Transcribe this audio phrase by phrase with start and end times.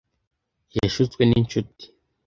[0.77, 1.85] Yashutswe n'inshuti.